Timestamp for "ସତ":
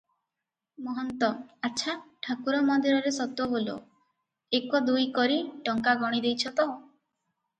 3.19-3.47